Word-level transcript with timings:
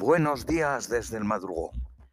Buenos 0.00 0.46
días 0.46 0.88
desde 0.88 1.16
el 1.16 1.24
madrugón, 1.24 1.72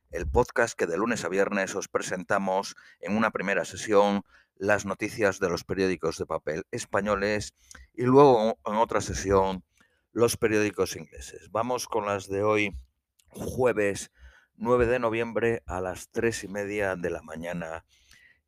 el 0.10 0.28
podcast 0.28 0.76
que 0.76 0.88
de 0.88 0.98
lunes 0.98 1.24
a 1.24 1.30
viernes 1.30 1.76
os 1.76 1.88
presentamos 1.88 2.76
en 3.00 3.16
una 3.16 3.30
primera 3.30 3.64
sesión 3.64 4.24
las 4.56 4.88
noticias 4.88 5.40
de 5.40 5.50
los 5.50 5.64
periódicos 5.64 6.18
de 6.18 6.26
papel 6.26 6.64
españoles 6.72 7.54
y 7.94 8.02
luego 8.02 8.58
en 8.66 8.76
otra 8.78 9.02
sesión 9.02 9.64
los 10.14 10.36
periódicos 10.36 10.96
ingleses. 10.96 11.52
Vamos 11.52 11.88
con 11.88 12.08
las 12.08 12.28
de 12.28 12.42
hoy, 12.42 12.76
jueves 13.28 14.10
9 14.56 14.88
de 14.88 14.98
noviembre 14.98 15.62
a 15.68 15.80
las 15.80 16.10
3 16.10 16.46
y 16.46 16.48
media 16.48 16.96
de 16.96 17.12
la 17.12 17.22
mañana 17.22 17.86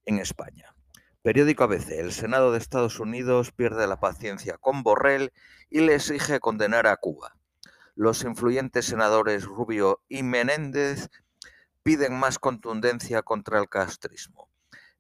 en 0.06 0.18
España. 0.18 0.74
Periódico 1.22 1.64
ABC. 1.64 1.92
El 1.92 2.12
Senado 2.12 2.52
de 2.52 2.58
Estados 2.58 3.00
Unidos 3.00 3.52
pierde 3.52 3.86
la 3.86 4.00
paciencia 4.00 4.58
con 4.58 4.82
Borrell 4.82 5.32
y 5.70 5.82
le 5.82 5.94
exige 5.94 6.40
condenar 6.40 6.88
a 6.88 6.98
Cuba 6.98 7.37
los 7.98 8.24
influyentes 8.24 8.86
senadores 8.86 9.46
Rubio 9.46 10.04
y 10.08 10.22
Menéndez 10.22 11.10
piden 11.82 12.14
más 12.14 12.38
contundencia 12.38 13.24
contra 13.24 13.60
el 13.60 13.70
castrismo. 13.70 14.52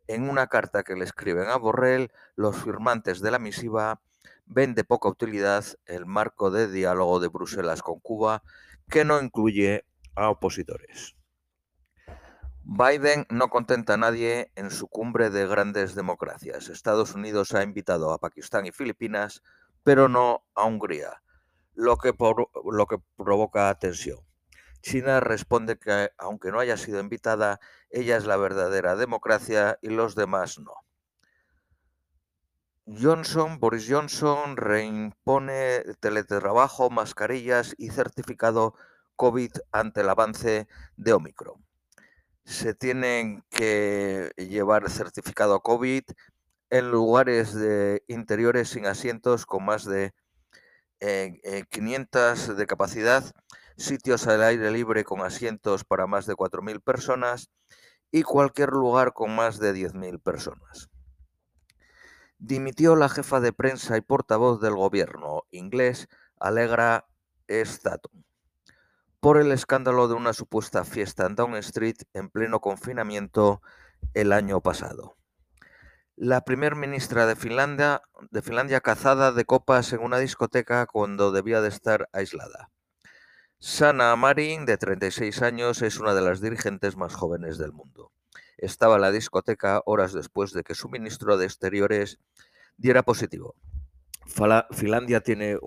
En 0.07 0.27
una 0.27 0.47
carta 0.47 0.81
que 0.81 0.95
le 0.95 1.03
escriben 1.03 1.47
a 1.47 1.57
Borrell, 1.57 2.11
los 2.35 2.57
firmantes 2.57 3.21
de 3.21 3.29
la 3.29 3.37
misiva 3.37 4.01
ven 4.47 4.73
de 4.73 4.83
poca 4.83 5.09
utilidad 5.09 5.63
el 5.85 6.07
marco 6.07 6.49
de 6.49 6.71
diálogo 6.71 7.19
de 7.19 7.27
Bruselas 7.27 7.83
con 7.83 7.99
Cuba, 7.99 8.41
que 8.89 9.05
no 9.05 9.21
incluye 9.21 9.85
a 10.15 10.29
opositores. 10.31 11.15
Biden 12.63 13.27
no 13.29 13.49
contenta 13.49 13.93
a 13.93 13.97
nadie 13.97 14.51
en 14.55 14.71
su 14.71 14.87
cumbre 14.87 15.29
de 15.29 15.45
grandes 15.45 15.93
democracias. 15.93 16.69
Estados 16.69 17.13
Unidos 17.13 17.53
ha 17.53 17.61
invitado 17.61 18.11
a 18.11 18.17
Pakistán 18.17 18.65
y 18.65 18.71
Filipinas, 18.71 19.43
pero 19.83 20.09
no 20.09 20.47
a 20.55 20.65
Hungría 20.65 21.21
lo 21.77 21.97
que, 21.97 22.11
lo 22.17 22.87
que 22.87 22.97
provoca 23.15 23.73
tensión. 23.75 24.19
China 24.81 25.19
responde 25.19 25.77
que, 25.77 26.11
aunque 26.17 26.51
no 26.51 26.59
haya 26.59 26.75
sido 26.75 26.99
invitada, 26.99 27.59
ella 27.91 28.17
es 28.17 28.25
la 28.25 28.35
verdadera 28.35 28.95
democracia 28.95 29.77
y 29.81 29.89
los 29.89 30.15
demás 30.15 30.59
no. 30.59 30.73
Johnson, 32.87 33.59
Boris 33.59 33.85
Johnson, 33.87 34.57
reimpone 34.57 35.83
teletrabajo, 35.99 36.89
mascarillas 36.89 37.75
y 37.77 37.89
certificado 37.89 38.73
COVID 39.15 39.51
ante 39.71 40.01
el 40.01 40.09
avance 40.09 40.67
de 40.95 41.13
Omicron. 41.13 41.63
Se 42.43 42.73
tienen 42.73 43.43
que 43.51 44.31
llevar 44.37 44.89
certificado 44.89 45.59
COVID 45.59 46.03
en 46.69 46.91
lugares 46.91 47.53
de 47.53 48.03
interiores 48.07 48.69
sin 48.69 48.87
asientos 48.87 49.45
con 49.45 49.65
más 49.65 49.85
de 49.85 50.13
500 50.99 52.57
de 52.57 52.67
capacidad, 52.67 53.23
sitios 53.75 54.27
al 54.27 54.43
aire 54.43 54.71
libre 54.71 55.03
con 55.03 55.21
asientos 55.21 55.83
para 55.83 56.07
más 56.07 56.25
de 56.25 56.35
4.000 56.35 56.81
personas 56.81 57.49
y 58.11 58.23
cualquier 58.23 58.69
lugar 58.69 59.13
con 59.13 59.35
más 59.35 59.59
de 59.59 59.73
10.000 59.73 60.19
personas. 60.21 60.89
Dimitió 62.39 62.95
la 62.95 63.09
jefa 63.09 63.39
de 63.39 63.53
prensa 63.53 63.97
y 63.97 64.01
portavoz 64.01 64.61
del 64.61 64.75
gobierno 64.75 65.43
inglés, 65.51 66.07
Alegra 66.39 67.07
Staton, 67.47 68.25
por 69.19 69.37
el 69.37 69.51
escándalo 69.51 70.07
de 70.07 70.13
una 70.13 70.33
supuesta 70.33 70.83
fiesta 70.83 71.25
en 71.25 71.35
Down 71.35 71.55
Street 71.55 71.97
en 72.13 72.29
pleno 72.29 72.59
confinamiento 72.59 73.61
el 74.13 74.31
año 74.31 74.61
pasado 74.61 75.17
la 76.17 76.41
primer 76.41 76.75
ministra 76.75 77.27
de 77.27 77.35
Finlandia, 77.35 78.01
de 78.31 78.41
Finlandia 78.41 78.81
cazada 78.81 79.31
de 79.31 79.45
copas 79.45 79.93
en 79.93 79.99
una 79.99 80.17
discoteca 80.17 80.87
cuando 80.87 81.31
debía 81.31 81.61
de 81.61 81.69
estar 81.69 82.09
aislada. 82.11 82.71
Sana 83.59 84.15
Marin, 84.15 84.65
de 84.65 84.77
36 84.77 85.43
años, 85.43 85.83
es 85.83 85.99
una 85.99 86.15
de 86.15 86.21
las 86.21 86.41
dirigentes 86.41 86.97
más 86.97 87.13
jóvenes 87.13 87.59
del 87.59 87.71
mundo. 87.71 88.11
Estaba 88.57 88.95
en 88.95 89.01
la 89.01 89.11
discoteca 89.11 89.83
horas 89.85 90.11
después 90.11 90.53
de 90.53 90.63
que 90.63 90.73
su 90.73 90.89
ministro 90.89 91.37
de 91.37 91.45
Exteriores 91.45 92.19
diera 92.77 93.03
positivo. 93.03 93.55
Finlandia 94.71 95.21
tiene 95.21 95.59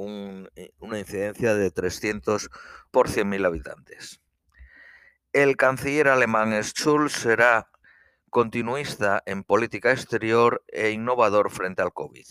eh, 0.57 0.73
una 0.81 0.99
incidencia 0.99 1.55
de 1.55 1.71
300 1.71 2.51
por 2.91 3.09
100.000 3.09 3.47
habitantes. 3.47 4.21
El 5.33 5.57
canciller 5.57 6.09
alemán 6.09 6.61
Schulz 6.65 7.13
será 7.13 7.71
continuista 8.31 9.23
en 9.27 9.45
política 9.45 9.91
exterior 9.91 10.65
e 10.69 10.91
innovador 10.91 11.51
frente 11.51 11.83
al 11.83 11.93
COVID. 11.93 12.27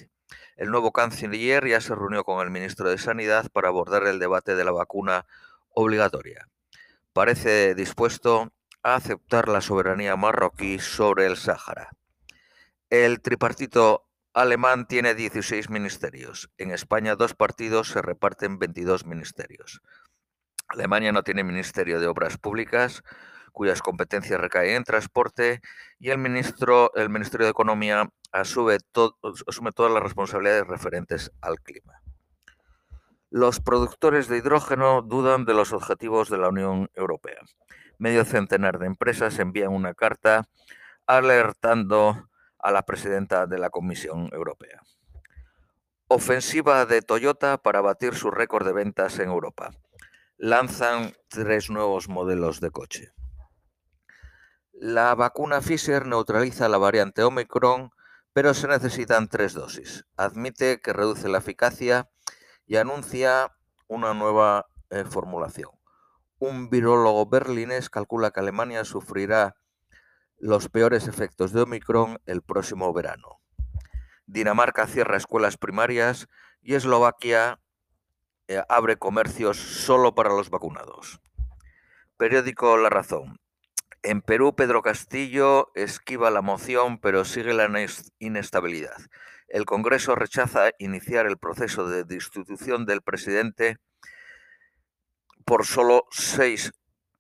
El 0.56 0.72
nuevo 0.72 0.92
canciller 0.92 1.68
ya 1.68 1.82
se 1.82 1.94
reunió 1.94 2.24
con 2.24 2.42
el 2.42 2.52
ministro 2.52 2.90
de 2.90 2.98
Sanidad 2.98 3.52
para 3.52 3.68
abordar 3.68 4.08
el 4.08 4.20
debate 4.20 4.56
de 4.56 4.64
la 4.64 4.72
vacuna 4.72 5.26
obligatoria. 5.70 6.48
Parece 7.14 7.76
dispuesto 7.76 8.52
a 8.82 8.96
aceptar 8.96 9.50
la 9.50 9.62
soberanía 9.62 10.16
marroquí 10.16 10.80
sobre 10.80 11.26
el 11.26 11.36
Sáhara. 11.36 11.90
El 12.90 13.22
tripartito 13.22 14.08
alemán 14.34 14.88
tiene 14.88 15.16
16 15.16 15.70
ministerios. 15.70 16.50
En 16.58 16.72
España 16.72 17.16
dos 17.16 17.34
partidos 17.36 17.90
se 17.90 18.02
reparten 18.02 18.58
22 18.58 19.06
ministerios. 19.06 19.82
Alemania 20.68 21.12
no 21.12 21.24
tiene 21.24 21.44
ministerio 21.44 22.00
de 22.00 22.08
obras 22.08 22.38
públicas, 22.38 23.04
cuyas 23.60 23.82
competencias 23.82 24.40
recaen 24.40 24.78
en 24.78 24.84
transporte, 24.86 25.60
y 26.00 26.12
el, 26.12 26.18
ministro, 26.18 26.94
el 26.96 27.10
Ministerio 27.10 27.46
de 27.46 27.52
Economía 27.52 28.10
asume, 28.32 28.78
asume 29.48 29.74
todas 29.74 29.92
las 29.92 30.02
responsabilidades 30.02 30.66
referentes 30.66 31.30
al 31.42 31.60
clima. 31.60 32.02
Los 33.30 33.60
productores 33.60 34.30
de 34.30 34.38
hidrógeno 34.38 35.02
dudan 35.02 35.44
de 35.44 35.54
los 35.54 35.74
objetivos 35.74 36.30
de 36.30 36.38
la 36.38 36.48
Unión 36.48 36.90
Europea. 36.94 37.42
Medio 37.98 38.24
centenar 38.24 38.80
de 38.80 38.86
empresas 38.86 39.38
envían 39.40 39.74
una 39.74 39.94
carta 39.94 40.48
alertando 41.06 42.30
a 42.60 42.72
la 42.72 42.84
presidenta 42.84 43.46
de 43.46 43.60
la 43.60 43.70
Comisión 43.70 44.30
Europea. 44.32 44.82
Ofensiva 46.08 46.86
de 46.86 47.02
Toyota 47.02 47.58
para 47.58 47.82
batir 47.82 48.16
su 48.16 48.32
récord 48.32 48.66
de 48.66 48.72
ventas 48.72 49.20
en 49.20 49.28
Europa. 49.28 49.72
Lanzan 50.38 51.12
tres 51.28 51.70
nuevos 51.70 52.08
modelos 52.08 52.62
de 52.62 52.72
coche. 52.72 53.12
La 54.82 55.14
vacuna 55.14 55.60
Pfizer 55.60 56.06
neutraliza 56.06 56.70
la 56.70 56.78
variante 56.78 57.22
Omicron, 57.22 57.92
pero 58.32 58.54
se 58.54 58.66
necesitan 58.66 59.28
tres 59.28 59.54
dosis. 59.54 60.06
Admite 60.16 60.80
que 60.80 60.94
reduce 60.94 61.28
la 61.28 61.40
eficacia 61.40 62.10
y 62.66 62.78
anuncia 62.78 63.58
una 63.90 64.14
nueva 64.14 64.68
eh, 64.90 65.04
formulación. 65.04 65.72
Un 66.38 66.70
virólogo 66.70 67.26
berlinés 67.26 67.90
calcula 67.90 68.32
que 68.32 68.40
Alemania 68.40 68.86
sufrirá 68.86 69.58
los 70.38 70.70
peores 70.70 71.10
efectos 71.10 71.52
de 71.52 71.64
Omicron 71.64 72.22
el 72.26 72.42
próximo 72.42 72.94
verano. 72.94 73.42
Dinamarca 74.28 74.88
cierra 74.88 75.18
escuelas 75.18 75.58
primarias 75.58 76.30
y 76.62 76.76
Eslovaquia 76.76 77.60
eh, 78.48 78.64
abre 78.70 78.96
comercios 78.96 79.58
solo 79.58 80.16
para 80.16 80.30
los 80.30 80.50
vacunados. 80.50 81.20
Periódico 82.16 82.78
La 82.78 82.90
Razón. 82.90 83.42
En 84.02 84.22
Perú, 84.22 84.56
Pedro 84.56 84.82
Castillo 84.82 85.72
esquiva 85.76 86.32
la 86.32 86.42
moción, 86.42 87.00
pero 87.00 87.26
sigue 87.26 87.54
la 87.54 87.70
inestabilidad. 88.20 88.98
El 89.50 89.66
Congreso 89.66 90.16
rechaza 90.16 90.70
iniciar 90.80 91.26
el 91.26 91.38
proceso 91.38 91.90
de 91.90 92.06
destitución 92.06 92.86
del 92.86 93.02
presidente 93.02 93.78
por 95.44 95.66
solo 95.66 96.06
seis 96.12 96.72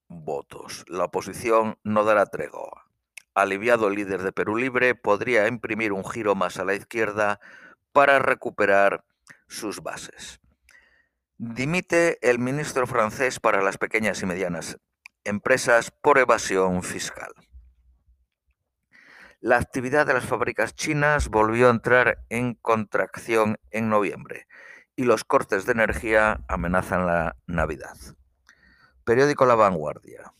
votos. 0.07 0.85
La 0.87 1.05
oposición 1.05 1.77
no 1.83 2.05
dará 2.05 2.27
tregua. 2.27 2.85
Aliviado 3.33 3.89
el 3.89 3.95
líder 3.95 4.23
de 4.23 4.31
Perú 4.31 4.55
Libre, 4.55 4.95
podría 4.95 5.47
imprimir 5.47 5.91
un 5.91 6.05
giro 6.05 6.33
más 6.33 6.59
a 6.59 6.65
la 6.65 6.75
izquierda 6.75 7.41
para 7.91 8.19
recuperar 8.19 9.03
sus 9.47 9.81
bases. 9.81 10.39
Dimite 11.37 12.19
el 12.21 12.39
ministro 12.39 12.87
francés 12.87 13.39
para 13.39 13.61
las 13.61 13.77
pequeñas 13.77 14.21
y 14.21 14.25
medianas 14.25 14.77
empresas 15.23 15.91
por 15.91 16.17
evasión 16.17 16.83
fiscal. 16.83 17.33
La 19.41 19.57
actividad 19.57 20.05
de 20.05 20.13
las 20.13 20.25
fábricas 20.25 20.75
chinas 20.75 21.29
volvió 21.29 21.67
a 21.67 21.71
entrar 21.71 22.25
en 22.29 22.55
contracción 22.55 23.57
en 23.71 23.89
noviembre 23.89 24.47
y 24.95 25.03
los 25.03 25.23
cortes 25.23 25.65
de 25.65 25.71
energía 25.71 26.41
amenazan 26.49 27.05
la 27.05 27.37
Navidad. 27.47 27.95
Periódico 29.05 29.45
La 29.45 29.55
Vanguardia. 29.55 30.33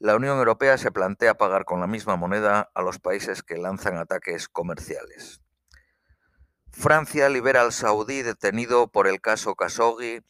La 0.00 0.16
Unión 0.16 0.36
Europea 0.36 0.76
se 0.78 0.90
plantea 0.90 1.38
pagar 1.38 1.64
con 1.64 1.80
la 1.80 1.86
misma 1.86 2.16
moneda 2.16 2.70
a 2.74 2.82
los 2.82 2.98
países 2.98 3.44
que 3.44 3.56
lanzan 3.56 3.96
ataques 3.96 4.48
comerciales. 4.48 5.40
Francia 6.72 7.28
libera 7.28 7.62
al 7.62 7.72
saudí 7.72 8.22
detenido 8.22 8.88
por 8.88 9.06
el 9.06 9.20
caso 9.20 9.54
Khashoggi 9.54 10.22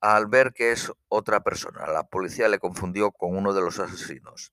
al 0.00 0.26
ver 0.26 0.52
que 0.52 0.72
es 0.72 0.92
otra 1.08 1.40
persona. 1.42 1.86
La 1.86 2.04
policía 2.04 2.48
le 2.48 2.58
confundió 2.58 3.10
con 3.12 3.36
uno 3.36 3.52
de 3.52 3.60
los 3.60 3.78
asesinos. 3.78 4.52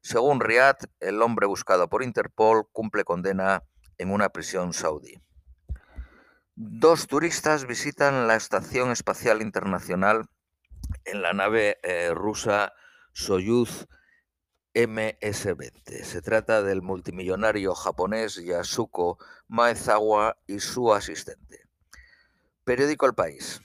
Según 0.00 0.40
Riyadh, 0.40 0.84
el 1.00 1.20
hombre 1.22 1.46
buscado 1.46 1.88
por 1.88 2.02
Interpol 2.02 2.68
cumple 2.72 3.04
condena 3.04 3.64
en 3.98 4.12
una 4.12 4.28
prisión 4.28 4.72
saudí. 4.72 5.20
Dos 6.54 7.06
turistas 7.06 7.66
visitan 7.66 8.26
la 8.28 8.36
Estación 8.36 8.90
Espacial 8.90 9.42
Internacional 9.42 10.28
en 11.04 11.22
la 11.22 11.32
nave 11.32 11.78
eh, 11.82 12.12
rusa 12.14 12.72
Soyuz 13.12 13.86
MS-20. 14.74 16.02
Se 16.02 16.22
trata 16.22 16.62
del 16.62 16.82
multimillonario 16.82 17.74
japonés 17.74 18.36
Yasuko 18.36 19.18
Maezawa 19.48 20.38
y 20.46 20.60
su 20.60 20.92
asistente. 20.92 21.62
Periódico 22.64 23.06
El 23.06 23.14
País. 23.14 23.60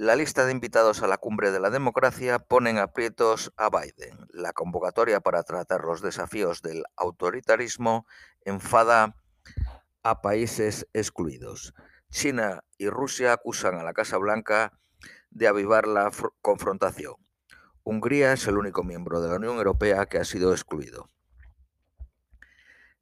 La 0.00 0.14
lista 0.14 0.46
de 0.46 0.52
invitados 0.52 1.02
a 1.02 1.08
la 1.08 1.18
cumbre 1.18 1.50
de 1.50 1.58
la 1.58 1.70
democracia 1.70 2.38
ponen 2.38 2.78
aprietos 2.78 3.52
a 3.56 3.68
Biden. 3.68 4.28
La 4.30 4.52
convocatoria 4.52 5.18
para 5.18 5.42
tratar 5.42 5.82
los 5.82 6.02
desafíos 6.02 6.62
del 6.62 6.84
autoritarismo 6.94 8.06
enfada 8.44 9.16
a 10.04 10.22
países 10.22 10.86
excluidos. 10.92 11.74
China 12.12 12.62
y 12.78 12.88
Rusia 12.88 13.32
acusan 13.32 13.74
a 13.74 13.82
la 13.82 13.92
Casa 13.92 14.18
Blanca 14.18 14.78
de 15.30 15.48
avivar 15.48 15.88
la 15.88 16.12
confrontación. 16.42 17.16
Hungría 17.82 18.32
es 18.34 18.46
el 18.46 18.56
único 18.56 18.84
miembro 18.84 19.20
de 19.20 19.30
la 19.30 19.34
Unión 19.34 19.56
Europea 19.56 20.06
que 20.06 20.18
ha 20.18 20.24
sido 20.24 20.52
excluido. 20.52 21.08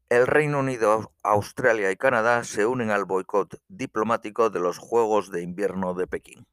El 0.09 0.27
Reino 0.27 0.61
Unido, 0.61 1.13
Australia 1.23 1.91
y 1.91 1.97
Canadá 1.97 2.43
se 2.45 2.65
unen 2.65 2.91
al 2.91 3.05
boicot 3.05 3.61
diplomático 3.69 4.49
de 4.49 4.61
los 4.61 4.79
Juegos 4.79 5.31
de 5.31 5.43
Invierno 5.43 5.93
de 5.93 6.07
Pekín. 6.07 6.47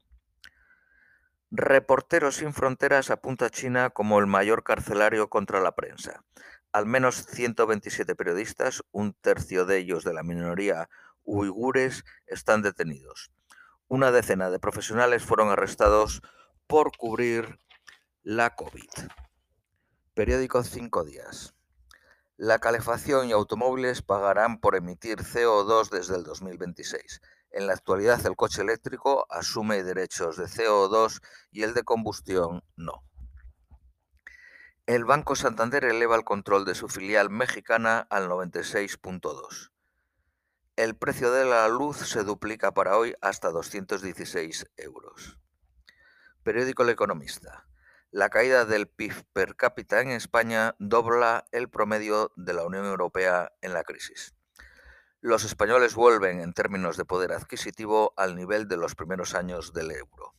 Reporteros 1.56 2.38
sin 2.38 2.52
Fronteras 2.52 3.12
apunta 3.12 3.46
a 3.46 3.50
China 3.52 3.92
como 3.92 4.18
el 4.18 4.26
mayor 4.26 4.64
carcelario 4.64 5.30
contra 5.30 5.62
la 5.62 5.76
prensa. 5.76 6.24
Al 6.72 6.88
menos 6.88 7.28
127 7.28 8.16
periodistas, 8.16 8.82
un 8.92 9.14
tercio 9.14 9.64
de 9.68 9.78
ellos 9.78 10.04
de 10.04 10.16
la 10.16 10.24
minoría 10.24 10.90
uigures, 11.24 12.06
están 12.26 12.64
detenidos. 12.64 13.32
Una 13.88 14.12
decena 14.12 14.50
de 14.50 14.58
profesionales 14.58 15.22
fueron 15.22 15.50
arrestados 15.50 16.24
por 16.66 16.98
cubrir 16.98 17.60
la 18.24 18.56
COVID. 18.56 18.90
Periódico 20.16 20.64
Cinco 20.64 21.04
Días. 21.04 21.53
La 22.38 22.58
calefacción 22.58 23.30
y 23.30 23.32
automóviles 23.32 24.02
pagarán 24.02 24.60
por 24.60 24.76
emitir 24.76 25.20
CO2 25.20 25.90
desde 25.92 26.16
el 26.16 26.24
2026. 26.24 27.22
En 27.52 27.68
la 27.68 27.74
actualidad 27.74 28.26
el 28.26 28.36
coche 28.36 28.64
eléctrico 28.64 29.28
asume 29.30 29.84
derechos 29.84 30.38
de 30.38 30.46
CO2 30.46 31.22
y 31.52 31.62
el 31.62 31.76
de 31.76 31.84
combustión 31.84 32.64
no. 32.76 33.04
El 34.88 35.06
Banco 35.06 35.36
Santander 35.36 35.86
eleva 35.86 36.16
el 36.16 36.24
control 36.24 36.66
de 36.66 36.74
su 36.74 36.90
filial 36.90 37.30
mexicana 37.30 38.00
al 38.10 38.28
96.2. 38.28 39.72
El 40.76 40.96
precio 40.96 41.32
de 41.32 41.46
la 41.46 41.68
luz 41.68 41.98
se 41.98 42.24
duplica 42.24 42.74
para 42.74 42.98
hoy 42.98 43.14
hasta 43.22 43.52
216 43.52 44.72
euros. 44.78 45.38
Periódico 46.42 46.82
El 46.82 46.90
Economista. 46.90 47.68
La 48.16 48.30
caída 48.30 48.66
del 48.66 48.88
PIB 48.88 49.24
per 49.34 49.56
cápita 49.56 50.00
en 50.00 50.10
España 50.10 50.76
dobla 50.78 51.48
el 51.52 51.68
promedio 51.68 52.32
de 52.36 52.54
la 52.54 52.64
Unión 52.64 52.86
Europea 52.86 53.54
en 53.64 53.74
la 53.74 53.84
crisis. 53.84 54.36
Los 55.20 55.44
españoles 55.44 55.96
vuelven 55.96 56.40
en 56.40 56.54
términos 56.54 56.96
de 56.96 57.06
poder 57.06 57.32
adquisitivo 57.32 58.14
al 58.16 58.36
nivel 58.36 58.68
de 58.68 58.78
los 58.78 58.94
primeros 58.94 59.34
años 59.34 59.74
del 59.74 59.90
euro. 59.90 60.36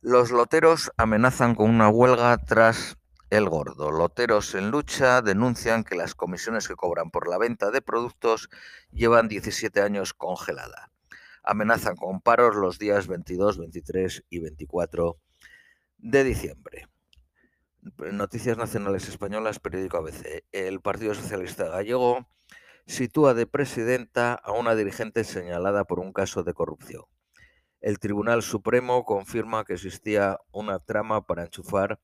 Los 0.00 0.32
loteros 0.32 0.90
amenazan 0.96 1.54
con 1.54 1.70
una 1.70 1.90
huelga 1.90 2.36
tras 2.38 2.96
el 3.30 3.48
gordo. 3.48 3.92
Loteros 3.92 4.56
en 4.56 4.72
lucha 4.72 5.22
denuncian 5.22 5.84
que 5.84 5.94
las 5.94 6.16
comisiones 6.16 6.66
que 6.66 6.74
cobran 6.74 7.12
por 7.12 7.28
la 7.28 7.38
venta 7.38 7.70
de 7.70 7.82
productos 7.82 8.48
llevan 8.90 9.28
17 9.28 9.80
años 9.80 10.12
congelada. 10.12 10.90
Amenazan 11.44 11.94
con 11.94 12.20
paros 12.20 12.56
los 12.56 12.80
días 12.80 13.06
22, 13.06 13.58
23 13.58 14.24
y 14.28 14.40
24 14.40 15.20
de 16.06 16.22
diciembre. 16.22 16.88
Noticias 18.12 18.56
Nacionales 18.56 19.08
Españolas, 19.08 19.58
periódico 19.58 19.96
ABC. 19.96 20.44
El 20.52 20.80
Partido 20.80 21.14
Socialista 21.14 21.68
Gallego 21.68 22.28
sitúa 22.86 23.34
de 23.34 23.48
presidenta 23.48 24.34
a 24.34 24.52
una 24.52 24.76
dirigente 24.76 25.24
señalada 25.24 25.84
por 25.84 25.98
un 25.98 26.12
caso 26.12 26.44
de 26.44 26.54
corrupción. 26.54 27.02
El 27.80 27.98
Tribunal 27.98 28.42
Supremo 28.42 29.04
confirma 29.04 29.64
que 29.64 29.72
existía 29.72 30.38
una 30.52 30.78
trama 30.78 31.26
para 31.26 31.42
enchufar 31.42 31.98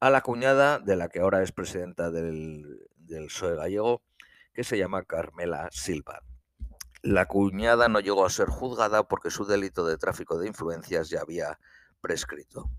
a 0.00 0.08
la 0.08 0.22
cuñada 0.22 0.78
de 0.78 0.96
la 0.96 1.10
que 1.10 1.20
ahora 1.20 1.42
es 1.42 1.52
presidenta 1.52 2.10
del, 2.10 2.88
del 2.96 3.26
PSOE 3.26 3.56
gallego, 3.56 4.02
que 4.54 4.64
se 4.64 4.78
llama 4.78 5.04
Carmela 5.04 5.68
Silva. 5.72 6.22
La 7.02 7.26
cuñada 7.26 7.88
no 7.88 8.00
llegó 8.00 8.24
a 8.24 8.30
ser 8.30 8.48
juzgada 8.48 9.06
porque 9.06 9.30
su 9.30 9.44
delito 9.44 9.86
de 9.86 9.98
tráfico 9.98 10.38
de 10.38 10.48
influencias 10.48 11.10
ya 11.10 11.20
había 11.20 11.58
prescrito. 12.00 12.70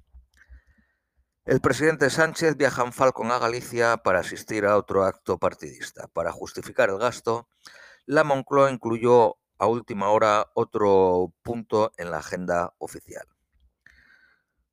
El 1.48 1.62
presidente 1.62 2.10
Sánchez 2.10 2.58
viaja 2.58 2.84
en 2.84 2.92
Falcon 2.92 3.32
a 3.32 3.40
Galicia 3.40 3.96
para 3.96 4.20
asistir 4.20 4.66
a 4.66 4.76
otro 4.76 5.06
acto 5.06 5.38
partidista. 5.38 6.10
Para 6.10 6.34
justificar 6.34 6.90
el 6.90 6.98
gasto, 6.98 7.48
la 8.06 8.26
Moncloa 8.26 8.70
incluyó 8.70 9.38
a 9.58 9.66
última 9.68 10.10
hora 10.10 10.52
otro 10.56 11.34
punto 11.44 11.94
en 11.96 12.12
la 12.12 12.18
agenda 12.18 12.74
oficial. 12.80 13.26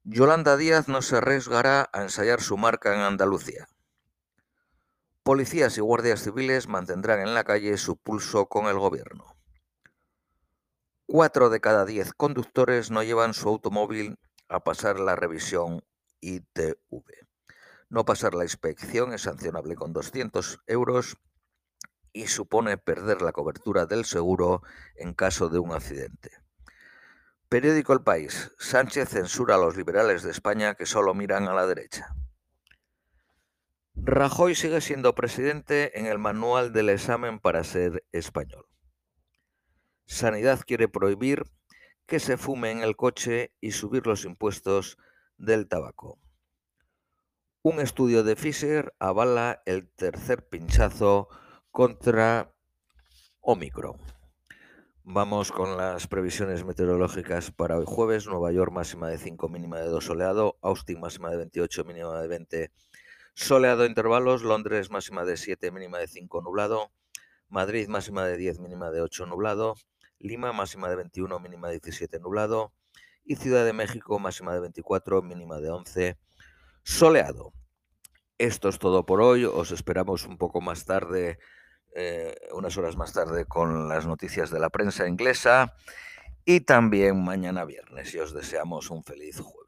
Yolanda 0.03 0.57
Díaz 0.57 0.89
no 0.89 1.01
se 1.01 1.19
arriesgará 1.19 1.89
a 1.93 2.03
ensayar 2.03 2.41
su 2.41 2.57
marca 2.57 2.93
en 2.93 3.03
Andalucía. 3.03 3.69
Policías 5.23 5.79
y 5.79 5.81
guardias 5.81 6.25
civiles 6.25 6.67
mantendrán 6.67 7.21
en 7.21 7.35
la 7.35 7.45
calle 7.45 7.79
su 7.79 7.97
pulso 7.99 8.47
con 8.47 8.67
el 8.67 8.81
gobierno. 8.81 9.37
Cuatro 11.07 11.51
de 11.51 11.61
cada 11.61 11.85
diez 11.85 12.13
conductores 12.15 12.91
no 12.91 13.05
llevan 13.05 13.33
su 13.33 13.49
automóvil 13.49 14.19
a 14.49 14.65
pasar 14.65 14.99
la 14.99 15.15
revisión 15.15 15.85
ITV. 16.21 17.05
No 17.89 18.05
pasar 18.05 18.35
la 18.35 18.45
inspección 18.45 19.13
es 19.13 19.23
sancionable 19.23 19.75
con 19.77 19.93
200 19.93 20.61
euros 20.67 21.17
y 22.13 22.29
supone 22.29 22.79
perder 22.79 23.23
la 23.23 23.33
cobertura 23.33 23.87
del 23.87 24.05
seguro 24.05 24.63
en 24.97 25.15
caso 25.15 25.49
de 25.49 25.59
un 25.59 25.73
accidente. 25.73 26.31
Periódico 27.49 27.93
El 27.93 28.03
País. 28.03 28.53
Sánchez 28.59 29.11
censura 29.11 29.57
a 29.57 29.59
los 29.59 29.77
liberales 29.77 30.23
de 30.23 30.31
España 30.31 30.75
que 30.75 30.87
solo 30.87 31.15
miran 31.15 31.47
a 31.47 31.55
la 31.55 31.67
derecha. 31.67 32.15
Rajoy 33.95 34.55
sigue 34.55 34.81
siendo 34.81 35.15
presidente 35.15 35.99
en 35.99 36.07
el 36.07 36.19
manual 36.19 36.73
del 36.73 36.89
examen 36.89 37.39
para 37.39 37.63
ser 37.63 38.05
español. 38.13 38.67
Sanidad 40.07 40.61
quiere 40.67 40.89
prohibir 40.89 41.45
que 42.07 42.21
se 42.21 42.37
fume 42.37 42.71
en 42.71 42.83
el 42.83 42.97
coche 42.97 43.53
y 43.61 43.71
subir 43.71 44.07
los 44.07 44.25
impuestos 44.25 44.99
del 45.39 45.69
tabaco. 45.69 46.19
Un 47.63 47.81
estudio 47.81 48.25
de 48.25 48.37
Fisher 48.37 48.95
avala 48.99 49.63
el 49.65 49.89
tercer 49.89 50.47
pinchazo 50.47 51.29
contra 51.71 52.55
Omicron. 53.41 53.97
Vamos 55.03 55.51
con 55.51 55.77
las 55.77 56.07
previsiones 56.07 56.65
meteorológicas 56.65 57.51
para 57.51 57.79
hoy 57.79 57.85
jueves. 57.87 58.27
Nueva 58.27 58.53
York 58.53 58.73
máxima 58.73 59.09
de 59.09 59.19
5, 59.19 59.49
mínima 59.49 59.79
de 59.79 59.89
2 59.89 60.05
soleado. 60.05 60.59
Austin 60.63 61.01
máxima 61.01 61.31
de 61.31 61.39
28, 61.39 61.85
mínima 61.85 62.21
de 62.21 62.29
20 62.29 62.73
soleado 63.35 63.87
intervalos. 63.87 64.43
Londres 64.43 64.91
máxima 64.91 65.25
de 65.25 65.37
7, 65.37 65.71
mínima 65.71 65.99
de 65.99 66.07
5 66.07 66.43
nublado. 66.43 66.91
Madrid 67.49 67.89
máxima 67.89 68.25
de 68.25 68.37
10, 68.37 68.61
mínima 68.61 68.91
de 68.91 69.01
8 69.01 69.27
nublado. 69.27 69.75
Lima 70.19 70.53
máxima 70.53 70.89
de 70.91 70.97
21, 70.97 71.41
mínima 71.41 71.69
de 71.69 71.81
17 71.81 72.19
nublado 72.21 72.73
y 73.25 73.37
Ciudad 73.37 73.65
de 73.65 73.73
México 73.73 74.19
máxima 74.19 74.53
de 74.55 74.61
24, 74.61 75.23
mínima 75.23 75.61
de 75.61 75.71
11, 75.71 76.19
soleado. 76.83 77.53
Esto 78.39 78.69
es 78.69 78.79
todo 78.79 79.07
por 79.07 79.23
hoy, 79.23 79.45
os 79.45 79.71
esperamos 79.71 80.25
un 80.27 80.39
poco 80.39 80.61
más 80.61 80.85
tarde, 80.85 81.39
eh, 81.95 82.35
unas 82.53 82.77
horas 82.77 82.97
más 82.97 83.13
tarde 83.13 83.47
con 83.47 83.89
las 83.89 84.07
noticias 84.07 84.51
de 84.51 84.59
la 84.59 84.71
prensa 84.71 85.07
inglesa 85.07 85.75
y 86.45 86.61
también 86.61 87.23
mañana 87.23 87.65
viernes 87.65 88.13
y 88.15 88.19
os 88.19 88.35
deseamos 88.35 88.91
un 88.91 89.05
feliz 89.05 89.41
jueves. 89.41 89.64